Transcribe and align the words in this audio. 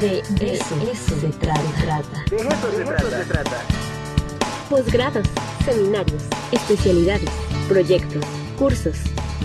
De, 0.00 0.18
eso, 0.18 1.18
se 1.18 1.28
trata. 1.28 2.24
De 2.28 2.36
eso 2.36 3.08
se 3.10 3.24
trata. 3.24 3.62
Posgrados, 4.68 5.26
seminarios, 5.64 6.22
especialidades, 6.52 7.30
proyectos, 7.66 8.22
cursos, 8.58 8.96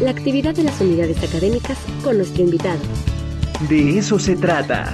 la 0.01 0.11
actividad 0.11 0.53
de 0.53 0.63
las 0.63 0.81
unidades 0.81 1.23
académicas 1.23 1.77
con 2.03 2.17
nuestro 2.17 2.43
invitado. 2.43 2.81
De 3.69 3.97
eso 3.97 4.19
se 4.19 4.35
trata. 4.35 4.93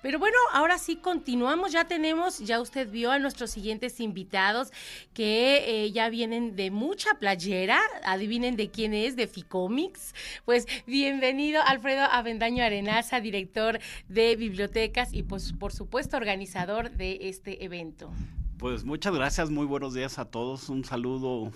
Pero 0.00 0.20
bueno, 0.20 0.36
ahora 0.52 0.78
sí 0.78 0.96
continuamos, 0.96 1.72
ya 1.72 1.84
tenemos, 1.84 2.38
ya 2.38 2.60
usted 2.60 2.88
vio 2.88 3.10
a 3.10 3.18
nuestros 3.18 3.50
siguientes 3.50 3.98
invitados 3.98 4.70
que 5.12 5.84
eh, 5.84 5.90
ya 5.90 6.08
vienen 6.08 6.54
de 6.54 6.70
mucha 6.70 7.14
playera, 7.14 7.80
adivinen 8.04 8.54
de 8.54 8.70
quién 8.70 8.94
es, 8.94 9.16
de 9.16 9.26
Ficomics. 9.26 10.14
Pues 10.44 10.66
bienvenido 10.86 11.60
Alfredo 11.62 12.04
Avendaño 12.04 12.62
Arenaza, 12.62 13.20
director 13.20 13.80
de 14.08 14.36
bibliotecas 14.36 15.12
y 15.12 15.24
pues 15.24 15.52
por 15.52 15.72
supuesto 15.72 16.16
organizador 16.16 16.92
de 16.92 17.18
este 17.22 17.64
evento. 17.64 18.12
Pues 18.58 18.84
muchas 18.84 19.14
gracias, 19.14 19.50
muy 19.50 19.66
buenos 19.66 19.94
días 19.94 20.18
a 20.18 20.24
todos, 20.24 20.68
un 20.68 20.84
saludo, 20.84 21.52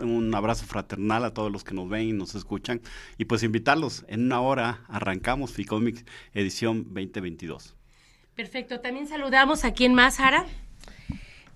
un 0.00 0.34
abrazo 0.34 0.66
fraternal 0.66 1.24
a 1.24 1.32
todos 1.32 1.50
los 1.50 1.64
que 1.64 1.74
nos 1.74 1.88
ven 1.88 2.02
y 2.02 2.12
nos 2.12 2.34
escuchan 2.34 2.82
y 3.16 3.24
pues 3.24 3.42
invitarlos, 3.42 4.04
en 4.08 4.26
una 4.26 4.42
hora 4.42 4.84
arrancamos 4.88 5.52
Ficomics 5.52 6.04
edición 6.34 6.84
2022. 6.84 7.74
Perfecto, 8.34 8.80
también 8.80 9.08
saludamos 9.08 9.64
a 9.64 9.72
quién 9.72 9.94
más, 9.94 10.16
Sara. 10.16 10.44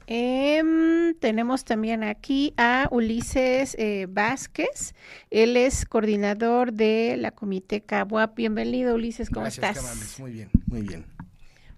Em, 0.07 1.15
tenemos 1.21 1.67
también 1.67 2.03
aquí 2.03 2.55
a 2.57 2.89
Ulises 2.91 3.77
eh, 3.79 4.07
Vázquez. 4.09 4.95
Él 5.29 5.59
es 5.59 5.85
coordinador 5.85 6.73
de 6.73 7.17
la 7.19 7.31
Comiteca 7.33 8.05
WAP. 8.05 8.35
Bienvenido, 8.37 8.95
Ulises, 8.95 9.29
¿cómo 9.29 9.45
estás? 9.45 10.19
Muy 10.19 10.33
bien, 10.33 10.51
muy 10.67 10.81
bien. 10.81 11.18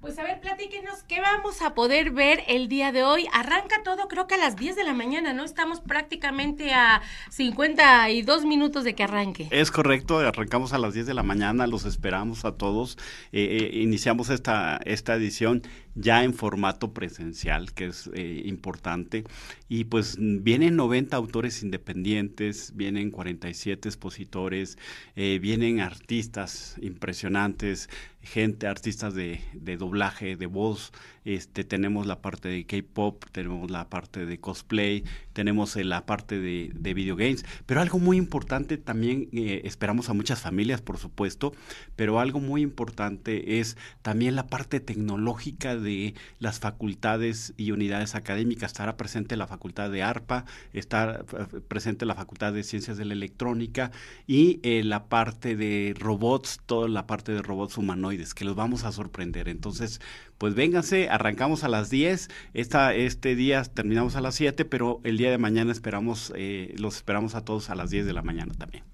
Pues 0.00 0.18
a 0.18 0.22
ver, 0.22 0.40
platíquenos, 0.40 1.02
¿qué 1.02 1.20
vamos 1.20 1.60
a 1.60 1.74
poder 1.74 2.10
ver 2.10 2.42
el 2.48 2.68
día 2.68 2.90
de 2.90 3.04
hoy? 3.04 3.26
Arranca 3.34 3.82
todo 3.84 4.08
creo 4.08 4.26
que 4.26 4.36
a 4.36 4.38
las 4.38 4.56
10 4.56 4.74
de 4.74 4.82
la 4.82 4.94
mañana, 4.94 5.34
¿no? 5.34 5.44
Estamos 5.44 5.80
prácticamente 5.80 6.72
a 6.72 7.02
52 7.28 8.46
minutos 8.46 8.84
de 8.84 8.94
que 8.94 9.02
arranque. 9.02 9.48
Es 9.50 9.70
correcto, 9.70 10.20
arrancamos 10.20 10.72
a 10.72 10.78
las 10.78 10.94
10 10.94 11.06
de 11.06 11.12
la 11.12 11.22
mañana, 11.22 11.66
los 11.66 11.84
esperamos 11.84 12.46
a 12.46 12.52
todos. 12.52 12.96
Eh, 13.32 13.58
eh, 13.60 13.76
iniciamos 13.76 14.30
esta, 14.30 14.80
esta 14.86 15.16
edición 15.16 15.60
ya 15.94 16.24
en 16.24 16.34
formato 16.34 16.92
presencial, 16.92 17.72
que 17.72 17.86
es 17.86 18.10
eh, 18.14 18.42
importante. 18.44 19.24
Y 19.68 19.84
pues 19.84 20.16
vienen 20.18 20.76
90 20.76 21.16
autores 21.16 21.62
independientes, 21.62 22.72
vienen 22.74 23.10
47 23.10 23.88
expositores, 23.88 24.78
vienen 25.14 25.80
artistas 25.80 26.76
impresionantes, 26.80 27.88
gente, 28.22 28.66
artistas 28.66 29.14
de, 29.14 29.40
de, 29.54 29.76
doblaje, 29.76 30.36
de 30.36 30.46
voz, 30.46 30.92
este, 31.24 31.64
tenemos 31.64 32.06
la 32.06 32.20
parte 32.20 32.48
de 32.48 32.66
K-pop, 32.66 33.24
tenemos 33.32 33.70
la 33.70 33.88
parte 33.88 34.26
de 34.26 34.38
cosplay, 34.38 35.04
tenemos 35.32 35.74
eh, 35.76 35.84
la 35.84 36.04
parte 36.04 36.38
de, 36.38 36.70
de 36.74 36.94
videogames, 36.94 37.44
pero 37.66 37.80
algo 37.80 37.98
muy 37.98 38.18
importante 38.18 38.76
también, 38.76 39.28
eh, 39.32 39.62
esperamos 39.64 40.10
a 40.10 40.12
muchas 40.12 40.40
familias, 40.40 40.82
por 40.82 40.98
supuesto, 40.98 41.52
pero 41.96 42.20
algo 42.20 42.40
muy 42.40 42.62
importante 42.62 43.60
es 43.60 43.76
también 44.02 44.36
la 44.36 44.48
parte 44.48 44.80
tecnológica 44.80 45.76
de 45.80 46.14
las 46.38 46.60
facultades 46.60 47.54
y 47.56 47.72
unidades 47.72 48.14
académicas. 48.14 48.72
Estará 48.72 48.96
presente 48.96 49.36
la 49.36 49.46
facultad 49.46 49.90
de 49.90 50.02
ARPA, 50.02 50.44
está 50.72 51.24
eh, 51.32 51.60
presente 51.66 52.06
la 52.06 52.14
facultad 52.14 52.52
de 52.52 52.62
Ciencias 52.62 52.96
de 52.96 53.04
la 53.04 53.14
Electrónica 53.14 53.90
y 54.26 54.60
la 54.82 55.08
parte 55.08 55.56
de 55.56 55.94
robots, 55.98 56.60
toda 56.66 56.88
la 56.88 57.06
parte 57.06 57.32
de 57.32 57.42
robots 57.42 57.78
humanoides 57.78 58.34
que 58.34 58.44
los 58.44 58.54
vamos 58.54 58.84
a 58.84 58.92
sorprender. 58.92 59.48
Entonces, 59.48 60.00
pues 60.38 60.54
vénganse, 60.54 61.08
arrancamos 61.10 61.64
a 61.64 61.68
las 61.68 61.90
10, 61.90 62.28
esta, 62.54 62.94
este 62.94 63.34
día 63.34 63.62
terminamos 63.62 64.16
a 64.16 64.20
las 64.20 64.34
7, 64.36 64.64
pero 64.64 65.00
el 65.04 65.18
día 65.18 65.30
de 65.30 65.38
mañana 65.38 65.72
esperamos, 65.72 66.32
eh, 66.36 66.74
los 66.78 66.96
esperamos 66.96 67.34
a 67.34 67.44
todos 67.44 67.70
a 67.70 67.74
las 67.74 67.90
10 67.90 68.06
de 68.06 68.12
la 68.12 68.22
mañana 68.22 68.54
también. 68.54 68.84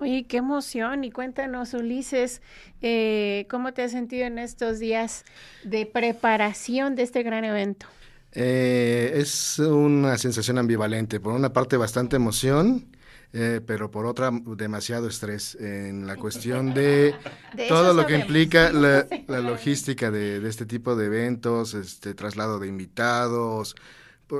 Oye, 0.00 0.26
qué 0.26 0.38
emoción. 0.38 1.04
Y 1.04 1.10
cuéntanos, 1.10 1.74
Ulises, 1.74 2.42
eh, 2.82 3.46
¿cómo 3.50 3.72
te 3.72 3.82
has 3.82 3.92
sentido 3.92 4.26
en 4.26 4.38
estos 4.38 4.78
días 4.78 5.24
de 5.62 5.86
preparación 5.86 6.96
de 6.96 7.02
este 7.02 7.22
gran 7.22 7.44
evento? 7.44 7.86
Eh, 8.32 9.12
es 9.14 9.58
una 9.58 10.16
sensación 10.18 10.58
ambivalente. 10.58 11.20
Por 11.20 11.34
una 11.34 11.52
parte, 11.52 11.76
bastante 11.76 12.16
emoción 12.16 12.86
eh, 13.32 13.60
pero 13.64 13.92
por 13.92 14.06
otra 14.06 14.32
demasiado 14.32 15.06
estrés 15.06 15.54
en 15.54 16.04
la 16.04 16.16
cuestión 16.16 16.74
de, 16.74 17.14
todo 17.68 17.94
lo 17.94 18.04
que 18.04 18.18
implica 18.18 18.72
la, 18.72 19.06
logística 19.28 20.10
de, 20.10 20.44
este 20.48 20.66
tipo 20.66 20.96
de 20.96 21.06
eventos, 21.06 21.74
este 21.74 22.14
traslado 22.14 22.58
de 22.58 22.66
invitados, 22.66 23.76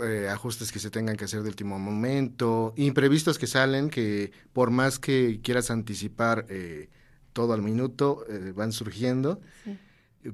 eh, 0.03 0.28
ajustes 0.28 0.73
que 0.73 0.78
se 0.78 0.91
tengan 0.91 1.17
que 1.17 1.25
hacer 1.25 1.43
de 1.43 1.49
último 1.49 1.78
momento, 1.78 2.73
imprevistos 2.77 3.39
que 3.39 3.47
salen 3.47 3.91
que 3.91 4.33
por 4.53 4.71
más 4.71 4.99
que 4.99 5.41
quieras 5.43 5.71
anticipar 5.71 6.47
eh, 6.49 6.89
todo 7.33 7.53
al 7.53 7.62
minuto, 7.62 8.25
van 8.55 8.73
surgiendo, 8.73 9.41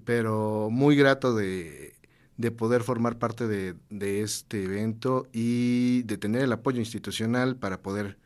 pero 0.05 0.69
muy 0.71 0.97
grato 0.97 1.34
de, 1.34 1.94
de 2.37 2.50
poder 2.50 2.83
formar 2.83 3.19
parte 3.19 3.47
de, 3.47 3.75
de, 3.91 4.22
este 4.22 4.65
evento 4.65 5.27
y 5.33 6.03
de 6.05 6.19
tener 6.19 6.43
el 6.43 6.53
apoyo 6.53 6.78
institucional 6.81 7.56
para 7.56 7.83
poder 7.83 8.19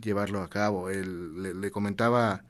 llevarlo 0.00 0.42
a 0.42 0.48
cabo. 0.48 0.88
le, 0.90 1.70
comentaba 1.70 2.44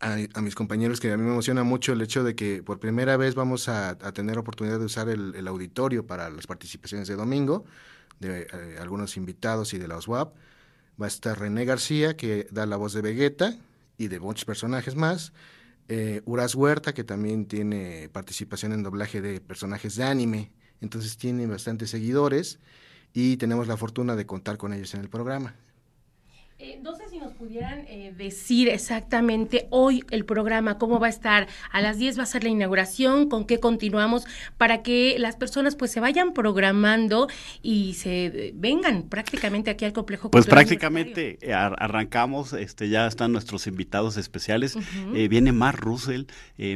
a, 0.00 0.40
mis 0.40 0.54
compañeros 0.54 1.00
que 1.00 1.12
a 1.12 1.16
mí 1.16 1.24
me 1.24 1.32
emociona 1.32 1.64
mucho 1.64 1.92
el 1.92 2.00
hecho 2.02 2.22
de 2.22 2.34
que 2.34 2.62
por 2.62 2.78
primera 2.78 3.16
vez 3.16 3.34
vamos 3.34 3.68
a, 3.68 3.96
tener 4.12 4.38
oportunidad 4.38 4.78
de 4.78 4.84
usar 4.84 5.08
el, 5.08 5.48
auditorio 5.48 6.06
para 6.06 6.30
las 6.30 6.46
participaciones 6.46 7.08
de 7.08 7.16
domingo, 7.16 7.64
de 8.20 8.42
eh, 8.42 8.76
algunos 8.80 9.16
invitados 9.16 9.74
y 9.74 9.78
de 9.78 9.88
la 9.88 9.96
OSWAP. 9.96 10.34
Va 11.00 11.06
a 11.06 11.08
estar 11.08 11.38
René 11.38 11.64
García, 11.64 12.16
que 12.16 12.48
da 12.50 12.66
la 12.66 12.76
voz 12.76 12.92
de 12.92 13.02
Vegeta 13.02 13.56
y 13.96 14.08
de 14.08 14.20
muchos 14.20 14.44
personajes 14.44 14.94
más. 14.94 15.32
Eh, 15.88 16.22
Uras 16.26 16.54
Huerta, 16.54 16.92
que 16.92 17.04
también 17.04 17.46
tiene 17.46 18.08
participación 18.12 18.72
en 18.72 18.82
doblaje 18.82 19.20
de 19.20 19.40
personajes 19.40 19.96
de 19.96 20.04
anime. 20.04 20.52
Entonces 20.80 21.16
tiene 21.16 21.46
bastantes 21.46 21.90
seguidores 21.90 22.60
y 23.12 23.36
tenemos 23.36 23.66
la 23.68 23.76
fortuna 23.76 24.16
de 24.16 24.26
contar 24.26 24.58
con 24.58 24.72
ellos 24.72 24.94
en 24.94 25.00
el 25.00 25.08
programa. 25.08 25.54
Eh, 26.60 26.80
no 26.82 26.96
sé 26.96 27.08
si 27.08 27.18
nos 27.18 27.34
pudieran 27.34 27.84
eh, 27.86 28.12
decir 28.16 28.68
exactamente 28.68 29.68
hoy 29.70 30.02
el 30.10 30.24
programa, 30.24 30.76
cómo 30.76 30.98
va 30.98 31.06
a 31.06 31.10
estar. 31.10 31.46
A 31.70 31.80
las 31.80 31.98
10 31.98 32.18
va 32.18 32.24
a 32.24 32.26
ser 32.26 32.42
la 32.42 32.48
inauguración, 32.48 33.28
con 33.28 33.44
qué 33.44 33.60
continuamos, 33.60 34.24
para 34.56 34.82
que 34.82 35.20
las 35.20 35.36
personas 35.36 35.76
pues 35.76 35.92
se 35.92 36.00
vayan 36.00 36.32
programando 36.32 37.28
y 37.62 37.94
se 37.94 38.26
eh, 38.26 38.52
vengan 38.56 39.04
prácticamente 39.04 39.70
aquí 39.70 39.84
al 39.84 39.92
complejo. 39.92 40.32
Pues 40.32 40.46
prácticamente 40.46 41.38
arrancamos, 41.52 42.52
este 42.52 42.88
ya 42.88 43.06
están 43.06 43.30
nuestros 43.30 43.68
invitados 43.68 44.16
especiales. 44.16 44.76
viene 45.30 45.52
Mar 45.52 45.76
Russell. 45.76 46.24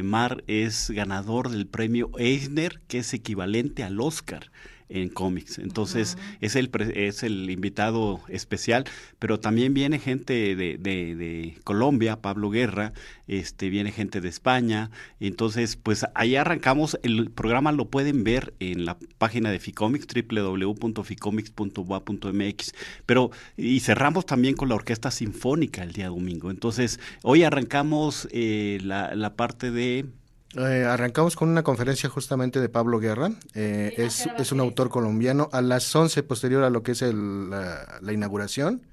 Mar 0.01 0.45
es 0.47 0.91
ganador 0.91 1.49
del 1.49 1.67
premio 1.67 2.09
Eisner, 2.17 2.79
que 2.87 2.99
es 2.99 3.13
equivalente 3.13 3.83
al 3.83 3.99
Oscar 3.99 4.49
en 4.89 5.09
cómics. 5.09 5.59
Entonces, 5.59 6.17
es, 6.41 6.55
el, 6.55 6.71
es 6.95 7.21
el 7.23 7.49
invitado 7.49 8.21
especial, 8.27 8.85
pero 9.19 9.39
también 9.39 9.73
viene 9.73 9.99
gente 9.99 10.55
de, 10.55 10.77
de, 10.77 11.57
Colombia, 11.63 12.21
Pablo 12.21 12.49
Guerra, 12.49 12.93
este, 13.27 13.69
viene 13.69 13.91
gente 13.91 14.21
de 14.21 14.29
España. 14.29 14.89
Entonces, 15.19 15.75
pues 15.75 16.05
ahí 16.15 16.35
arrancamos. 16.35 16.97
El 17.03 17.29
programa 17.31 17.71
lo 17.71 17.89
pueden 17.89 18.23
ver 18.23 18.53
en 18.59 18.85
la 18.85 18.97
página 19.17 19.51
de 19.51 19.59
Ficomics, 19.59 20.07
www.ficomics.wa.mx. 20.07 22.73
Pero, 23.05 23.31
y 23.57 23.79
cerramos 23.79 24.25
también 24.25 24.55
con 24.55 24.69
la 24.69 24.75
Orquesta 24.75 25.11
Sinfónica 25.11 25.83
el 25.83 25.93
día 25.93 26.07
domingo. 26.07 26.49
Entonces, 26.51 26.99
hoy 27.23 27.43
arrancamos 27.43 28.27
eh, 28.31 28.79
la, 28.83 29.15
la 29.15 29.35
parte 29.35 29.71
de 29.71 30.05
eh, 30.55 30.85
arrancamos 30.85 31.35
con 31.35 31.49
una 31.49 31.63
conferencia 31.63 32.09
justamente 32.09 32.59
de 32.59 32.69
Pablo 32.69 32.99
Guerra, 32.99 33.31
eh, 33.55 33.93
es, 33.97 34.27
es, 34.37 34.51
un 34.51 34.59
autor 34.59 34.89
colombiano, 34.89 35.49
a 35.51 35.61
las 35.61 35.95
11 35.95 36.21
posterior 36.23 36.63
a 36.63 36.69
lo 36.69 36.83
que 36.83 36.91
es 36.91 37.01
la, 37.01 38.13
inauguración. 38.13 38.85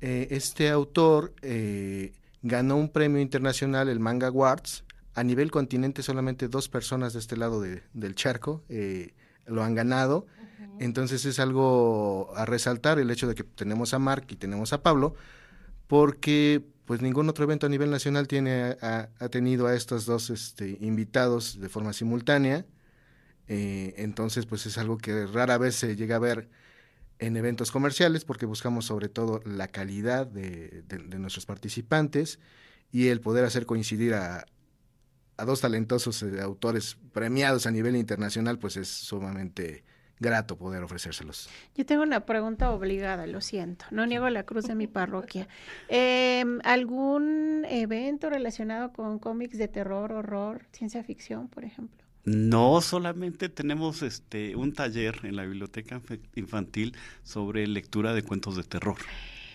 Eh, 0.00 0.28
este 0.30 0.70
autor 0.70 1.34
ganó 2.42 2.76
un 2.76 2.88
premio 2.88 3.20
internacional, 3.20 3.88
el 3.88 4.00
Manga 4.00 4.28
Awards, 4.28 4.84
a 5.14 5.22
nivel 5.22 5.50
continente 5.50 6.02
solamente 6.02 6.48
dos 6.48 6.70
personas 6.70 7.12
de 7.12 7.18
este 7.18 7.36
lado 7.36 7.60
del 7.60 8.14
charco 8.14 8.62
lo 9.46 9.62
han 9.62 9.74
ganado, 9.74 10.26
entonces 10.78 11.26
es 11.26 11.38
algo 11.38 12.32
a 12.34 12.46
resaltar 12.46 12.98
el 12.98 13.10
hecho 13.10 13.28
de 13.28 13.34
que 13.34 13.44
tenemos 13.44 13.92
a 13.92 13.98
Mark 13.98 14.24
y 14.30 14.36
tenemos 14.36 14.72
a 14.72 14.82
Pablo, 14.82 15.14
porque 15.86 16.64
pues 16.92 17.00
ningún 17.00 17.26
otro 17.30 17.44
evento 17.44 17.64
a 17.64 17.70
nivel 17.70 17.90
nacional 17.90 18.28
tiene 18.28 18.76
ha, 18.82 19.08
tenido 19.30 19.66
a 19.66 19.74
estos 19.74 20.04
dos 20.04 20.28
este, 20.28 20.76
invitados 20.82 21.58
de 21.58 21.70
forma 21.70 21.94
simultánea. 21.94 22.66
Eh, 23.48 23.94
entonces, 23.96 24.44
pues 24.44 24.66
es 24.66 24.76
algo 24.76 24.98
que 24.98 25.24
rara 25.24 25.56
vez 25.56 25.74
se 25.74 25.96
llega 25.96 26.16
a 26.16 26.18
ver 26.18 26.50
en 27.18 27.38
eventos 27.38 27.70
comerciales 27.70 28.26
porque 28.26 28.44
buscamos 28.44 28.84
sobre 28.84 29.08
todo 29.08 29.40
la 29.46 29.68
calidad 29.68 30.26
de, 30.26 30.84
nuestros 31.18 31.46
participantes 31.46 32.40
y 32.90 33.08
el 33.08 33.22
poder 33.22 33.46
hacer 33.46 33.64
coincidir 33.64 34.12
a, 34.12 34.44
dos 35.38 35.62
talentosos 35.62 36.22
eh, 36.22 36.42
autores 36.42 36.98
premiados 37.14 37.64
a 37.64 37.70
nivel 37.70 37.96
internacional, 37.96 38.58
pues 38.58 38.76
es 38.76 38.88
sumamente 38.88 39.82
grato 40.22 40.56
poder 40.56 40.82
ofrecérselos. 40.82 41.50
Yo 41.76 41.84
tengo 41.84 42.02
una 42.02 42.24
pregunta 42.24 42.70
obligada, 42.70 43.26
lo 43.26 43.42
siento. 43.42 43.84
No 43.90 44.06
niego 44.06 44.30
la 44.30 44.44
cruz 44.44 44.64
de 44.64 44.74
mi 44.74 44.86
parroquia. 44.86 45.48
Em, 45.88 46.60
¿Algún 46.64 47.66
evento 47.68 48.30
relacionado 48.30 48.92
con 48.92 49.18
cómics 49.18 49.58
de 49.58 49.68
terror, 49.68 50.12
horror, 50.12 50.62
ciencia 50.72 51.02
ficción, 51.04 51.48
por 51.48 51.64
ejemplo? 51.64 52.02
No, 52.24 52.80
solamente 52.80 53.48
tenemos 53.48 54.02
este 54.02 54.54
un 54.54 54.72
taller 54.72 55.18
en 55.24 55.34
la 55.34 55.44
biblioteca 55.44 56.00
infantil 56.36 56.94
sobre 57.24 57.66
lectura 57.66 58.14
de 58.14 58.22
cuentos 58.22 58.56
de 58.56 58.62
terror. 58.62 58.96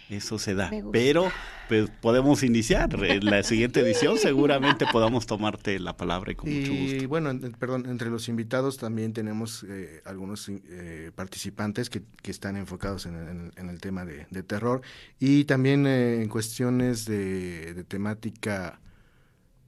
Eso 0.09 0.39
se 0.39 0.56
da. 0.56 0.71
Pero 0.92 1.30
pues, 1.68 1.89
podemos 2.01 2.44
iniciar. 2.44 2.89
En 3.04 3.25
la 3.25 3.44
siguiente 3.44 3.80
edición 3.86 4.18
seguramente 4.18 4.86
podamos 4.92 5.25
tomarte 5.25 5.80
la 5.80 5.98
palabra 5.98 6.31
y 6.31 6.36
con 6.36 6.50
mucho 6.50 6.71
gusto. 6.71 6.95
Y 6.95 7.06
bueno, 7.06 7.38
perdón, 7.59 7.86
entre 7.88 8.09
los 8.09 8.30
invitados 8.30 8.77
también 8.77 9.12
tenemos 9.12 9.65
eh, 9.68 10.01
algunos 10.06 10.50
eh, 10.50 11.12
participantes 11.13 11.89
que, 11.89 12.04
que, 12.21 12.31
están 12.31 12.56
enfocados 12.56 13.06
en, 13.06 13.51
el 13.57 13.81
tema 13.81 14.06
de, 14.06 14.25
terror 14.44 14.81
y 15.19 15.44
también 15.44 15.86
eh, 15.86 16.21
en 16.21 16.30
cuestiones 16.30 17.06
de, 17.06 17.74
de, 17.74 17.83
temática 17.83 18.80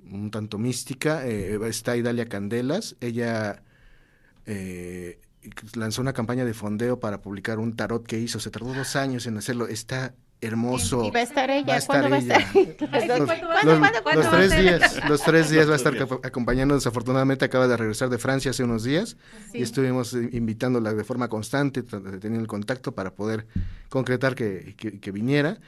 un 0.09 0.31
tanto 0.31 0.57
mística. 0.57 1.25
está 1.25 1.97
Idalia 1.97 2.27
Candelas. 2.27 2.95
Ella 3.01 3.62
lanzó 5.75 6.01
una 6.01 6.13
campaña 6.13 6.45
de 6.45 6.53
fondeo 6.53 7.00
para 7.00 7.21
publicar 7.21 7.59
un 7.59 7.75
tarot 7.75 8.07
que 8.07 8.18
hizo. 8.19 8.39
Se 8.39 8.50
tardó 8.50 8.74
dos 8.74 8.95
años 8.95 9.27
en 9.27 9.38
hacerlo. 9.38 9.68
Está 9.68 10.15
hermoso. 10.41 11.03
Y 11.03 11.12
va 11.12 11.19
a 11.19 11.24
estar 11.24 11.50
ella. 11.50 11.80
¿Cuándo 11.86 12.09
va 12.09 12.15
a 12.15 12.19
estar? 12.19 12.45
Los, 14.15 14.30
tres 14.31 14.57
días, 14.57 15.09
los 15.09 15.21
tres 15.21 15.50
días 15.50 15.68
va 15.68 15.74
a 15.74 15.75
estar 15.75 15.95
acompañándonos. 16.24 16.86
Afortunadamente 16.88 17.45
acaba 17.45 17.68
de 17.68 17.77
regresar 17.77 18.09
de 18.09 18.18
Francia 18.18 18.51
hace 18.51 18.63
unos 18.63 18.83
días 18.83 19.18
y 19.53 19.62
estuvimos 19.62 20.13
invitándola 20.13 20.94
de 20.94 21.03
forma 21.03 21.27
constante, 21.27 21.83
teniendo 21.83 22.39
el 22.39 22.47
contacto 22.47 22.94
para 22.94 23.12
poder 23.12 23.47
concretar 23.89 24.36
que, 24.36 24.75
que, 24.75 25.12
viniera. 25.12 25.59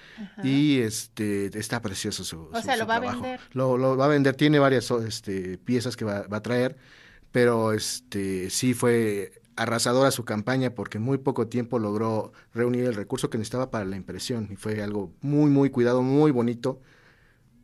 Y 0.43 0.79
este 0.79 1.57
está 1.57 1.81
precioso 1.81 2.23
su, 2.23 2.49
O 2.51 2.61
sea, 2.61 2.77
lo 2.77 2.85
va 2.85 2.95
a 2.95 2.99
vender. 2.99 3.39
Lo, 3.53 3.97
va 3.97 4.05
a 4.05 4.09
vender. 4.09 4.35
Tiene 4.35 4.59
varias 4.59 4.89
este, 4.91 5.57
piezas 5.57 5.97
que 5.97 6.05
va, 6.05 6.27
va 6.27 6.37
a 6.37 6.41
traer, 6.41 6.77
pero 7.31 7.73
este 7.73 8.49
sí 8.49 8.73
fue 8.73 9.40
arrasadora 9.61 10.11
su 10.11 10.25
campaña 10.25 10.73
porque 10.73 10.97
en 10.97 11.03
muy 11.03 11.17
poco 11.17 11.47
tiempo 11.47 11.79
logró 11.79 12.31
reunir 12.53 12.85
el 12.85 12.95
recurso 12.95 13.29
que 13.29 13.37
necesitaba 13.37 13.69
para 13.71 13.85
la 13.85 13.95
impresión 13.95 14.49
y 14.51 14.55
fue 14.55 14.81
algo 14.81 15.13
muy, 15.21 15.49
muy 15.49 15.69
cuidado, 15.69 16.01
muy 16.01 16.31
bonito 16.31 16.81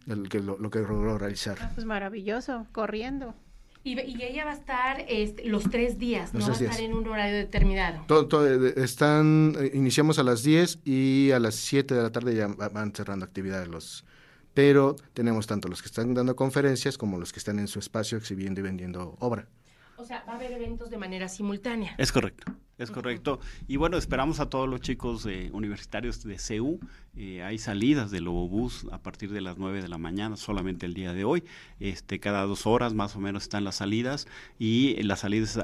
el 0.08 0.30
que 0.30 0.40
lo, 0.40 0.58
que 0.70 0.80
logró 0.80 1.18
realizar. 1.18 1.58
Ah, 1.62 1.72
pues 1.74 1.86
maravilloso, 1.86 2.66
corriendo. 2.72 3.36
Y, 3.84 3.98
ella 4.00 4.44
va 4.44 4.52
a 4.52 4.56
estar 4.56 5.06
este, 5.08 5.46
los 5.46 5.70
tres 5.70 5.98
días, 5.98 6.34
no 6.34 6.42
va 6.42 6.48
a 6.48 6.52
estar 6.52 6.80
en 6.82 6.94
un 6.94 7.08
horario 7.08 7.38
determinado. 7.38 8.06
Eh, 8.46 8.74
están, 8.78 9.56
eh, 9.58 9.72
iniciamos 9.74 10.20
a 10.20 10.24
las 10.24 10.44
10 10.44 10.80
y 10.84 11.32
a 11.32 11.40
las 11.40 11.56
7 11.56 11.96
de 11.96 12.04
la 12.04 12.12
tarde 12.12 12.36
ya 12.36 12.48
van 12.48 12.94
cerrando 12.94 13.26
actividades 13.26 13.70
los, 13.70 14.06
pero 14.54 14.96
tenemos 15.14 15.48
tanto 15.48 15.70
los 15.70 15.82
que 15.82 15.88
están 15.88 16.14
dando 16.14 16.36
conferencias 16.36 16.98
como 16.98 17.18
los 17.18 17.32
que 17.32 17.40
están 17.40 17.60
en 17.60 17.68
su 17.70 17.80
espacio 17.80 18.18
exhibiendo 18.18 18.60
y 18.60 18.64
vendiendo 18.64 19.16
obra. 19.20 19.48
O 19.98 20.06
sea, 20.06 20.24
va 20.28 20.34
a 20.34 20.36
haber 20.36 20.52
eventos 20.52 20.90
de 20.90 20.98
manera 20.98 21.28
simultánea. 21.28 21.96
Es 21.98 22.12
correcto. 22.12 22.54
Es 22.78 22.92
correcto. 22.92 23.40
Y 23.68 23.78
bueno, 23.78 23.98
esperamos 23.98 24.40
a 24.40 24.52
todos 24.52 24.70
los 24.70 24.82
chicos 24.82 25.26
eh, 25.26 25.50
universitarios 25.52 26.24
de 26.24 26.38
CEU. 26.38 26.80
Eh, 27.16 27.42
hay 27.42 27.58
salidas 27.58 28.12
de 28.12 28.22
Lobobús 28.22 28.86
a 28.92 29.02
partir 29.02 29.32
de 29.32 29.42
las 29.42 29.58
9 29.58 29.82
de 29.82 29.88
la 29.88 29.98
mañana, 29.98 30.38
solamente 30.38 30.86
el 30.86 30.94
día 30.94 31.14
de 31.14 31.24
hoy. 31.24 31.44
Este, 31.80 32.20
cada 32.20 32.44
dos 32.44 32.68
horas 32.68 32.94
más 32.94 33.16
o 33.16 33.20
menos 33.20 33.44
están 33.44 33.64
las 33.64 33.78
salidas 33.78 34.28
y 34.60 35.02
las 35.02 35.22
salidas 35.22 35.60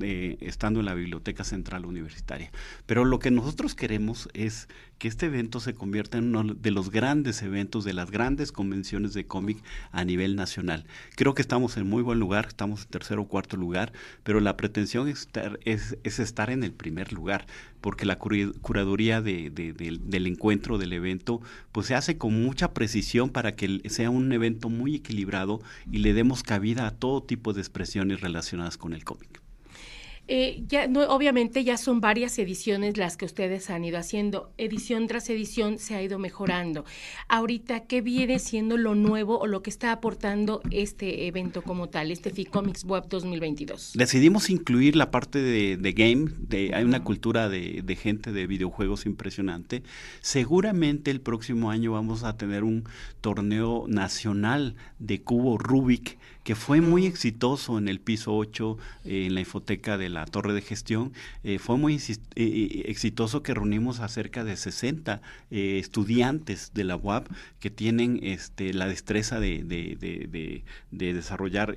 eh, 0.00 0.38
estando 0.40 0.80
en 0.80 0.86
la 0.86 0.94
Biblioteca 0.94 1.44
Central 1.44 1.84
Universitaria. 1.84 2.50
Pero 2.86 3.04
lo 3.04 3.18
que 3.18 3.30
nosotros 3.30 3.74
queremos 3.74 4.30
es 4.32 4.66
que 4.98 5.08
este 5.08 5.26
evento 5.26 5.60
se 5.60 5.74
convierta 5.74 6.16
en 6.16 6.34
uno 6.34 6.54
de 6.54 6.70
los 6.70 6.90
grandes 6.90 7.42
eventos, 7.42 7.84
de 7.84 7.92
las 7.92 8.10
grandes 8.10 8.52
convenciones 8.52 9.12
de 9.12 9.26
cómic 9.26 9.58
a 9.92 10.04
nivel 10.04 10.36
nacional. 10.36 10.86
Creo 11.16 11.34
que 11.34 11.42
estamos 11.42 11.76
en 11.76 11.86
muy 11.86 12.02
buen 12.02 12.18
lugar, 12.18 12.46
estamos 12.46 12.82
en 12.82 12.88
tercer 12.88 13.18
o 13.18 13.26
cuarto 13.26 13.58
lugar, 13.58 13.92
pero 14.22 14.40
la 14.40 14.56
pretensión 14.56 15.08
es 15.08 15.20
estar, 15.20 15.58
es, 15.64 15.98
es 16.04 16.18
estar 16.18 16.48
en 16.50 16.53
el 16.62 16.72
primer 16.72 17.12
lugar, 17.12 17.46
porque 17.80 18.06
la 18.06 18.18
curaduría 18.18 19.20
de, 19.20 19.50
del 19.50 20.26
encuentro, 20.26 20.78
del 20.78 20.92
evento, 20.92 21.40
pues 21.72 21.86
se 21.86 21.94
hace 21.94 22.18
con 22.18 22.42
mucha 22.42 22.72
precisión 22.72 23.30
para 23.30 23.56
que 23.56 23.80
sea 23.88 24.10
un 24.10 24.32
evento 24.32 24.68
muy 24.68 24.96
equilibrado 24.96 25.60
y 25.90 25.98
le 25.98 26.14
demos 26.14 26.42
cabida 26.42 26.86
a 26.86 26.92
todo 26.92 27.22
tipo 27.22 27.52
de 27.52 27.60
expresiones 27.60 28.20
relacionadas 28.20 28.76
con 28.76 28.92
el 28.92 29.04
cómic. 29.04 29.43
Eh, 30.26 30.64
ya, 30.66 30.86
no, 30.86 31.02
obviamente 31.02 31.64
ya 31.64 31.76
son 31.76 32.00
varias 32.00 32.38
ediciones 32.38 32.96
las 32.96 33.16
que 33.16 33.24
ustedes 33.24 33.68
han 33.70 33.84
ido 33.84 33.98
haciendo. 33.98 34.52
Edición 34.56 35.06
tras 35.06 35.28
edición 35.28 35.78
se 35.78 35.94
ha 35.94 36.02
ido 36.02 36.18
mejorando. 36.18 36.84
Ahorita, 37.28 37.80
¿qué 37.80 38.00
viene 38.00 38.38
siendo 38.38 38.76
lo 38.76 38.94
nuevo 38.94 39.38
o 39.38 39.46
lo 39.46 39.62
que 39.62 39.70
está 39.70 39.92
aportando 39.92 40.62
este 40.70 41.26
evento 41.26 41.62
como 41.62 41.88
tal, 41.88 42.10
este 42.10 42.30
FICOMICS 42.30 42.84
Web 42.84 43.04
2022? 43.08 43.92
Decidimos 43.94 44.48
incluir 44.48 44.96
la 44.96 45.10
parte 45.10 45.40
de, 45.40 45.92
game, 45.92 46.30
de, 46.38 46.74
hay 46.74 46.84
una 46.84 47.04
cultura 47.04 47.48
de, 47.48 47.98
gente 48.00 48.32
de 48.32 48.46
videojuegos 48.46 49.06
impresionante. 49.06 49.82
Seguramente 50.20 51.10
el 51.10 51.20
próximo 51.20 51.70
año 51.70 51.92
vamos 51.92 52.24
a 52.24 52.36
tener 52.36 52.64
un 52.64 52.84
torneo 53.20 53.84
nacional 53.88 54.74
de 54.98 55.22
cubo 55.22 55.58
Rubik 55.58 56.18
que 56.44 56.54
fue 56.54 56.82
muy 56.82 57.06
exitoso 57.06 57.78
en 57.78 57.88
el 57.88 57.98
piso 57.98 58.36
8, 58.36 58.78
eh, 59.04 59.26
en 59.26 59.34
la 59.34 59.40
infoteca 59.40 59.98
de 59.98 60.10
la 60.10 60.26
torre 60.26 60.52
de 60.52 60.60
gestión. 60.60 61.12
Eh, 61.42 61.58
fue 61.58 61.78
muy 61.78 61.98
eh, 62.36 62.82
exitoso 62.86 63.42
que 63.42 63.54
reunimos 63.54 64.00
a 64.00 64.08
cerca 64.08 64.44
de 64.44 64.56
60 64.56 65.22
estudiantes 65.50 66.72
de 66.74 66.84
la 66.84 66.96
UAP 66.96 67.28
que 67.60 67.70
tienen 67.70 68.20
este, 68.22 68.74
la 68.74 68.86
destreza 68.86 69.40
de, 69.40 69.64
de, 69.64 70.62
desarrollar 70.90 71.74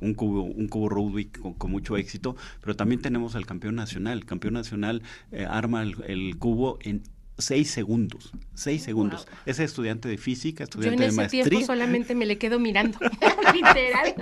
un, 0.00 0.14
cubo, 0.14 0.42
un 0.42 0.66
cubo 0.66 0.88
Rubik 0.88 1.38
con, 1.56 1.70
mucho 1.70 1.96
éxito, 1.96 2.34
pero 2.60 2.74
también 2.74 3.00
tenemos 3.00 3.36
al 3.36 3.46
campeón 3.46 3.76
nacional. 3.76 4.18
El 4.18 4.24
campeón 4.24 4.54
nacional 4.54 5.02
arma 5.48 5.82
el, 5.82 5.96
el 6.08 6.36
cubo 6.38 6.78
en 6.82 7.02
seis 7.38 7.70
segundos, 7.70 8.32
seis 8.54 8.82
segundos. 8.82 9.26
Ese 9.46 9.64
estudiante 9.64 10.08
de 10.08 10.18
física, 10.18 10.64
estudiante 10.64 10.98
Yo 10.98 11.04
en 11.04 11.20
ese 11.20 11.28
Tiempo 11.28 11.66
solamente 11.66 12.14
me 12.14 12.26
le 12.26 12.36
quedo 12.36 12.58
mirando, 12.58 12.98
literal. 13.54 14.14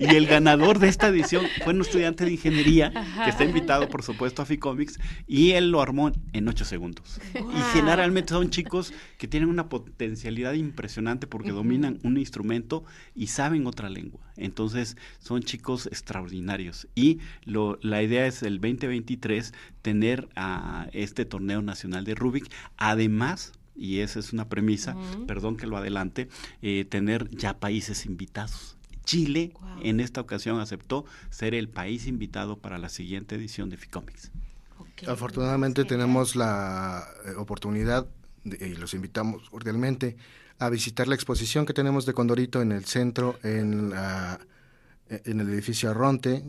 Y 0.00 0.14
el 0.14 0.26
ganador 0.26 0.78
de 0.78 0.88
esta 0.88 1.08
edición 1.08 1.46
fue 1.62 1.74
un 1.74 1.80
estudiante 1.80 2.24
de 2.24 2.32
ingeniería 2.32 2.92
que 3.24 3.30
está 3.30 3.44
invitado, 3.44 3.88
por 3.88 4.02
supuesto, 4.02 4.42
a 4.42 4.46
Ficomics 4.46 4.98
y 5.26 5.52
él 5.52 5.70
lo 5.70 5.80
armó 5.80 6.12
en 6.32 6.48
ocho 6.48 6.64
segundos. 6.64 7.20
Y 7.34 7.60
generalmente 7.72 8.30
son 8.30 8.50
chicos 8.50 8.94
que 9.18 9.26
tienen 9.26 9.48
una 9.48 9.68
potencialidad 9.68 10.54
impresionante 10.54 11.26
porque 11.26 11.50
dominan 11.50 11.98
un 12.04 12.16
instrumento 12.16 12.84
y 13.14 13.26
saben 13.28 13.66
otra 13.66 13.88
lengua. 13.88 14.20
Entonces 14.36 14.96
son 15.18 15.42
chicos 15.42 15.86
extraordinarios. 15.86 16.88
Y 16.94 17.20
lo, 17.44 17.78
la 17.82 18.02
idea 18.02 18.26
es 18.26 18.42
el 18.42 18.60
2023 18.60 19.52
tener 19.82 20.28
a 20.36 20.88
este 20.92 21.24
torneo 21.24 21.62
nacional 21.62 22.04
de 22.04 22.14
Rubik 22.14 22.50
Además, 22.76 23.52
y 23.76 24.00
esa 24.00 24.20
es 24.20 24.32
una 24.32 24.48
premisa, 24.48 24.96
perdón 25.26 25.56
que 25.56 25.66
lo 25.66 25.76
adelante, 25.76 26.28
eh, 26.62 26.84
tener 26.88 27.30
ya 27.30 27.58
países 27.58 28.06
invitados. 28.06 28.76
Chile 29.04 29.52
en 29.82 30.00
esta 30.00 30.20
ocasión 30.20 30.60
aceptó 30.60 31.04
ser 31.30 31.54
el 31.54 31.68
país 31.68 32.06
invitado 32.06 32.56
para 32.56 32.78
la 32.78 32.88
siguiente 32.88 33.34
edición 33.34 33.68
de 33.68 33.76
FICOMICS. 33.76 34.30
Afortunadamente 35.06 35.84
tenemos 35.84 36.36
la 36.36 37.06
eh, 37.26 37.34
oportunidad, 37.36 38.06
y 38.44 38.74
los 38.74 38.94
invitamos 38.94 39.48
cordialmente, 39.50 40.16
a 40.58 40.68
visitar 40.68 41.08
la 41.08 41.14
exposición 41.14 41.66
que 41.66 41.74
tenemos 41.74 42.06
de 42.06 42.14
Condorito 42.14 42.62
en 42.62 42.72
el 42.72 42.84
centro, 42.84 43.38
en, 43.42 43.92
en 45.08 45.40
el 45.40 45.48
edificio 45.50 45.90
Arronte, 45.90 46.42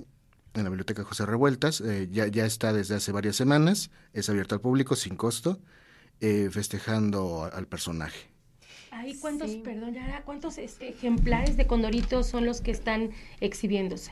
en 0.59 0.63
la 0.63 0.69
Biblioteca 0.69 1.03
José 1.03 1.25
Revueltas. 1.25 1.81
Eh, 1.81 2.07
ya, 2.11 2.27
ya 2.27 2.45
está 2.45 2.73
desde 2.73 2.95
hace 2.95 3.11
varias 3.11 3.35
semanas, 3.35 3.91
es 4.13 4.29
abierto 4.29 4.55
al 4.55 4.61
público 4.61 4.95
sin 4.95 5.15
costo, 5.15 5.59
eh, 6.21 6.49
festejando 6.51 7.49
al 7.51 7.67
personaje. 7.67 8.29
¿cuántos, 9.19 9.51
perdón, 9.57 9.95
cuántos 10.23 10.57
este, 10.57 10.89
ejemplares 10.89 11.57
de 11.57 11.67
Condorito 11.67 12.23
son 12.23 12.45
los 12.45 12.61
que 12.61 12.71
están 12.71 13.11
exhibiéndose? 13.41 14.11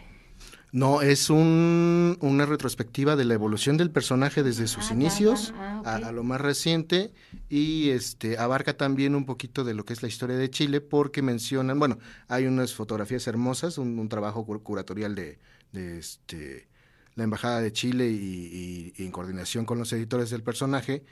No, 0.71 1.03
es 1.03 1.29
un, 1.29 2.17
una 2.21 2.47
retrospectiva 2.47 3.15
de 3.15 3.25
la 3.25 3.35
evolución 3.35 3.77
del 3.77 3.91
personaje 3.91 4.41
desde 4.41 4.67
sus 4.67 4.89
ah, 4.89 4.93
inicios 4.95 5.53
ah, 5.55 5.81
a, 5.85 6.11
lo 6.11 6.23
más 6.23 6.41
reciente 6.41 7.13
y 7.47 7.89
este 7.89 8.39
abarca 8.39 8.75
también 8.75 9.13
un 9.13 9.25
poquito 9.25 9.63
de 9.63 9.75
lo 9.75 9.85
que 9.85 9.93
es 9.93 10.01
la 10.01 10.07
historia 10.07 10.35
de 10.35 10.49
Chile 10.49 10.81
porque 10.81 11.21
mencionan, 11.21 11.77
bueno, 11.77 11.99
hay 12.27 12.47
unas 12.47 12.73
fotografías 12.73 13.27
hermosas, 13.27 13.77
un 13.77 14.09
trabajo 14.09 14.45
curatorial 14.45 15.13
de, 15.13 15.37
de 15.73 15.97
este, 15.99 16.67
la 17.15 17.25
Embajada 17.25 17.59
de 17.59 17.73
Chile 17.73 18.09
y, 18.09 18.93
en 18.97 19.11
coordinación 19.11 19.65
con 19.65 19.79
los 19.79 19.91
editores 19.91 20.29
del 20.29 20.43
personaje, 20.43 21.03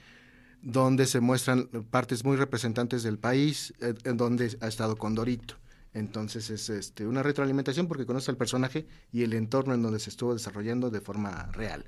donde 0.62 1.08
se 1.08 1.20
muestran 1.20 1.68
partes 1.90 2.24
muy 2.24 2.38
representantes 2.38 3.04
del 3.04 3.18
país, 3.18 3.74
eh, 3.82 3.94
en 4.06 4.18
donde 4.18 4.56
ha 4.62 4.68
estado 4.68 4.96
Condorito. 4.96 5.56
Entonces 5.94 6.50
es 6.50 6.70
este, 6.70 7.06
una 7.06 7.24
retroalimentación 7.24 7.88
porque 7.88 8.06
conoce 8.06 8.32
al 8.32 8.38
personaje 8.38 8.86
y 9.12 9.24
el 9.24 9.34
entorno 9.34 9.74
en 9.74 9.82
donde 9.82 10.00
se 10.00 10.10
estuvo 10.10 10.34
desarrollando 10.34 10.90
de 10.90 11.02
forma 11.02 11.50
real. 11.52 11.86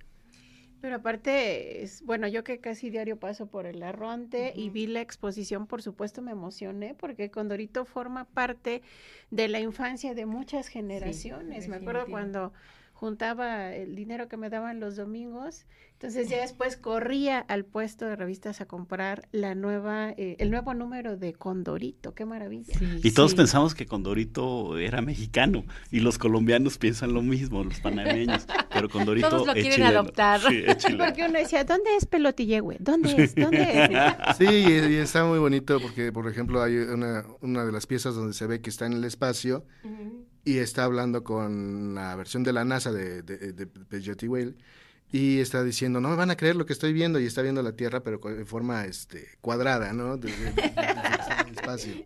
Pero 0.81 0.97
aparte, 0.97 1.81
es, 1.81 2.03
bueno, 2.03 2.27
yo 2.27 2.43
que 2.43 2.59
casi 2.59 2.89
diario 2.89 3.17
paso 3.17 3.47
por 3.47 3.65
el 3.65 3.81
Arronte 3.83 4.51
y 4.53 4.69
vi 4.69 4.85
la 4.85 4.99
exposición, 4.99 5.65
por 5.65 5.81
supuesto 5.81 6.21
me 6.21 6.31
emocioné 6.31 6.93
porque 6.93 7.31
Condorito 7.31 7.85
forma 7.85 8.25
parte 8.25 8.81
de 9.31 9.47
la 9.47 9.61
infancia 9.61 10.13
de 10.13 10.25
muchas 10.25 10.67
generaciones. 10.67 11.69
me 11.69 11.77
acuerdo 11.77 12.05
cuando 12.07 12.51
juntaba 12.93 13.73
el 13.73 13.95
dinero 13.95 14.27
que 14.29 14.37
me 14.37 14.49
daban 14.49 14.79
los 14.79 14.95
domingos 14.95 15.65
entonces 16.03 16.27
ya 16.27 16.41
después 16.41 16.75
corría 16.75 17.39
al 17.39 17.63
puesto 17.63 18.05
de 18.05 18.17
revistas 18.17 18.59
a 18.59 18.65
comprar 18.65 19.29
la 19.31 19.55
nueva, 19.55 20.09
eh, 20.17 20.35
el 20.39 20.51
nuevo 20.51 20.73
número 20.73 21.15
de 21.15 21.31
Condorito, 21.31 22.13
qué 22.13 22.25
maravilla. 22.25 22.77
y 23.01 23.11
todos 23.11 23.35
pensamos 23.35 23.73
que 23.73 23.85
Condorito 23.85 24.77
era 24.77 25.01
mexicano 25.01 25.63
y 25.91 26.01
los 26.01 26.17
colombianos 26.17 26.77
piensan 26.77 27.13
lo 27.13 27.21
mismo, 27.21 27.63
los 27.63 27.79
panameños, 27.79 28.45
pero 28.73 28.89
Condorito 28.89 29.29
todos 29.29 29.47
lo 29.47 29.53
quieren 29.53 29.83
adoptar. 29.83 30.41
Sí, 30.41 30.93
porque 30.97 31.23
uno 31.23 31.39
decía, 31.39 31.63
¿dónde 31.63 31.95
es 31.95 32.05
Pelotillehue? 32.05 32.75
¿Dónde 32.81 33.23
es? 33.23 33.33
¿Dónde 33.35 33.85
es? 33.85 34.37
Sí, 34.37 34.45
y, 34.45 34.95
está 34.95 35.23
muy 35.23 35.39
bonito 35.39 35.79
porque, 35.79 36.11
por 36.11 36.27
ejemplo, 36.27 36.61
hay 36.61 36.75
una, 36.75 37.23
una 37.39 37.63
de 37.63 37.71
las 37.71 37.87
piezas 37.87 38.13
donde 38.13 38.33
se 38.33 38.45
ve 38.45 38.59
que 38.59 38.69
está 38.69 38.85
en 38.87 38.91
el 38.91 39.05
espacio 39.05 39.65
y 40.45 40.57
está 40.57 40.83
hablando 40.83 41.23
con 41.23 41.95
la 41.95 42.15
versión 42.15 42.43
de 42.43 42.53
la 42.53 42.65
NASA 42.65 42.91
de, 42.91 43.21
de, 43.21 43.53
de, 43.53 43.65
de 43.65 44.53
y 45.13 45.39
está 45.39 45.63
diciendo, 45.63 46.01
no 46.01 46.09
me 46.09 46.15
van 46.15 46.31
a 46.31 46.35
creer 46.35 46.55
lo 46.55 46.65
que 46.65 46.73
estoy 46.73 46.91
viendo, 46.91 47.19
y 47.19 47.27
está 47.27 47.43
viendo 47.43 47.61
la 47.61 47.73
Tierra, 47.73 48.01
pero 48.01 48.19
en 48.29 48.47
forma 48.47 48.85
este, 48.85 49.37
cuadrada, 49.41 49.93
¿no? 49.93 50.17
De, 50.17 50.33
espacio. 51.51 52.03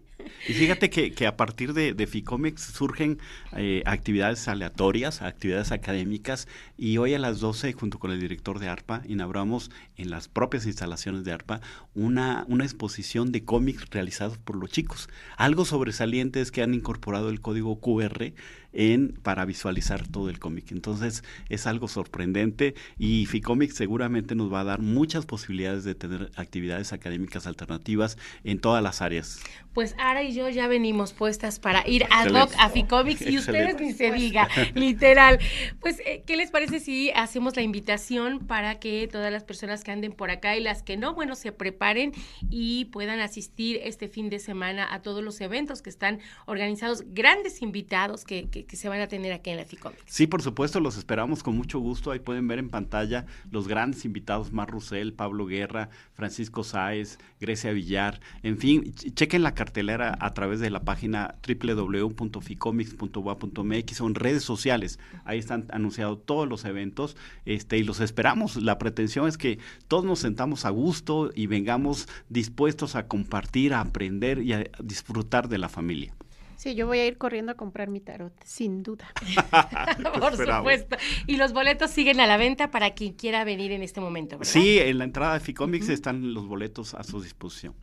Y 0.47 0.53
fíjate 0.53 0.89
que, 0.89 1.27
a 1.27 1.37
partir 1.37 1.73
de, 1.73 1.93
de 1.93 2.07
Ficomex 2.07 2.61
surgen 2.61 3.19
eh, 3.55 3.83
actividades 3.85 4.47
aleatorias, 4.47 5.21
actividades 5.21 5.71
académicas, 5.71 6.47
y 6.77 6.97
hoy 6.97 7.13
a 7.13 7.19
las 7.19 7.39
12, 7.39 7.73
junto 7.73 7.99
con 7.99 8.11
el 8.11 8.19
director 8.19 8.59
de 8.59 8.69
ARPA, 8.69 9.01
inauguramos 9.07 9.71
en 9.95 10.09
las 10.09 10.27
propias 10.27 10.65
instalaciones 10.65 11.23
de 11.23 11.33
ARPA 11.33 11.61
una, 11.95 12.45
una 12.47 12.63
exposición 12.63 13.31
de 13.31 13.43
cómics 13.43 13.89
realizados 13.89 14.37
por 14.37 14.55
los 14.55 14.69
chicos. 14.69 15.09
Algo 15.37 15.65
sobresaliente 15.65 16.41
es 16.41 16.51
que 16.51 16.61
han 16.61 16.73
incorporado 16.73 17.29
el 17.29 17.41
código 17.41 17.79
QR 17.79 18.33
en, 18.73 19.19
para 19.23 19.45
visualizar 19.45 20.07
todo 20.07 20.29
el 20.29 20.39
cómic. 20.39 20.71
Entonces 20.71 21.23
es 21.49 21.67
algo 21.67 21.87
sorprendente 21.87 22.75
y 22.97 23.25
Ficomic 23.25 23.71
seguramente 23.71 24.35
nos 24.35 24.53
va 24.53 24.61
a 24.61 24.65
dar 24.65 24.81
muchas 24.81 25.25
posibilidades 25.25 25.83
de 25.83 25.95
tener 25.95 26.31
actividades 26.35 26.93
académicas 26.93 27.47
alternativas 27.47 28.17
en 28.43 28.59
todas 28.59 28.83
las 28.83 29.01
áreas. 29.01 29.39
Pues 29.73 29.95
Y 30.23 30.33
yo 30.33 30.49
ya 30.49 30.67
venimos 30.67 31.13
puestas 31.13 31.59
para 31.59 31.87
ir 31.87 32.05
ad 32.09 32.31
hoc 32.31 32.51
a 32.57 32.69
Ficomics 32.69 33.21
y 33.21 33.37
ustedes 33.37 33.79
ni 33.79 33.93
se 33.93 34.11
diga, 34.11 34.47
literal. 34.73 35.39
Pues, 35.79 35.99
eh, 36.05 36.23
¿qué 36.25 36.37
les 36.37 36.51
parece 36.51 36.79
si 36.79 37.11
hacemos 37.11 37.55
la 37.55 37.61
invitación 37.61 38.39
para 38.39 38.79
que 38.79 39.07
todas 39.11 39.31
las 39.31 39.43
personas 39.43 39.83
que 39.83 39.91
anden 39.91 40.13
por 40.13 40.31
acá 40.31 40.55
y 40.55 40.61
las 40.61 40.83
que 40.83 40.97
no, 40.97 41.13
bueno, 41.13 41.35
se 41.35 41.51
preparen 41.51 42.13
y 42.49 42.85
puedan 42.85 43.19
asistir 43.19 43.79
este 43.83 44.07
fin 44.07 44.29
de 44.29 44.39
semana 44.39 44.93
a 44.93 45.01
todos 45.01 45.23
los 45.23 45.39
eventos 45.41 45.81
que 45.81 45.89
están 45.89 46.19
organizados, 46.45 47.03
grandes 47.07 47.61
invitados 47.61 48.23
que, 48.23 48.49
que, 48.49 48.75
se 48.75 48.89
van 48.89 49.01
a 49.01 49.07
tener 49.07 49.33
aquí 49.33 49.49
en 49.49 49.57
la 49.57 49.65
Ficomics? 49.65 50.03
Sí, 50.07 50.27
por 50.27 50.41
supuesto, 50.41 50.79
los 50.79 50.97
esperamos 50.97 51.43
con 51.43 51.55
mucho 51.55 51.79
gusto. 51.79 52.11
Ahí 52.11 52.19
pueden 52.19 52.47
ver 52.47 52.59
en 52.59 52.69
pantalla 52.69 53.25
los 53.51 53.67
grandes 53.67 54.05
invitados, 54.05 54.51
Mar 54.51 54.69
Rusel, 54.69 55.13
Pablo 55.13 55.45
Guerra, 55.45 55.89
Francisco 56.13 56.63
Sáez, 56.63 57.17
Grecia 57.39 57.71
Villar, 57.71 58.19
en 58.43 58.57
fin, 58.57 58.93
chequen 58.93 59.43
la 59.43 59.53
cartelera 59.53 60.06
a 60.19 60.33
través 60.33 60.59
de 60.59 60.69
la 60.69 60.81
página 60.81 61.35
www.ficomics.wa.mx 61.47 64.01
o 64.01 64.07
en 64.07 64.15
redes 64.15 64.43
sociales. 64.43 64.99
Ahí 65.25 65.39
están 65.39 65.65
anunciados 65.71 66.19
todos 66.25 66.47
los 66.47 66.65
eventos 66.65 67.17
este, 67.45 67.77
y 67.77 67.83
los 67.83 67.99
esperamos. 67.99 68.57
La 68.57 68.77
pretensión 68.77 69.27
es 69.27 69.37
que 69.37 69.57
todos 69.87 70.05
nos 70.05 70.19
sentamos 70.19 70.65
a 70.65 70.69
gusto 70.69 71.31
y 71.33 71.47
vengamos 71.47 72.07
dispuestos 72.29 72.95
a 72.95 73.07
compartir, 73.07 73.73
a 73.73 73.81
aprender 73.81 74.43
y 74.43 74.53
a 74.53 74.69
disfrutar 74.79 75.49
de 75.49 75.57
la 75.57 75.69
familia. 75.69 76.13
Sí, 76.57 76.73
yo 76.73 76.87
voy 76.87 76.97
a 76.97 77.05
ir 77.05 77.19
corriendo 77.19 77.51
a 77.51 77.55
comprar 77.55 77.87
mi 77.87 77.99
tarot, 77.99 78.33
sin 78.43 78.81
duda. 78.81 79.07
Por 80.19 80.35
supuesto. 80.35 80.97
Y 81.27 81.37
los 81.37 81.53
boletos 81.53 81.91
siguen 81.91 82.19
a 82.19 82.25
la 82.25 82.37
venta 82.37 82.71
para 82.71 82.95
quien 82.95 83.13
quiera 83.13 83.43
venir 83.43 83.71
en 83.71 83.83
este 83.83 84.01
momento, 84.01 84.39
¿verdad? 84.39 84.51
Sí, 84.51 84.79
en 84.79 84.97
la 84.97 85.03
entrada 85.03 85.35
de 85.35 85.39
Ficomics 85.39 85.89
están 85.89 86.33
los 86.33 86.47
boletos 86.47 86.95
a 86.95 87.03
su 87.03 87.21
disposición. 87.21 87.75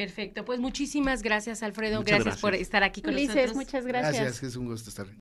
Perfecto, 0.00 0.46
pues 0.46 0.58
muchísimas 0.60 1.22
gracias 1.22 1.62
Alfredo, 1.62 2.02
gracias, 2.02 2.38
por 2.38 2.54
estar 2.54 2.82
aquí 2.82 3.02
con 3.02 3.14
nosotros. 3.14 3.54
muchas 3.54 3.84
gracias. 3.84 4.14
Gracias, 4.14 4.42
es 4.42 4.56
un 4.56 4.64
gusto 4.64 4.88
estar 4.88 5.06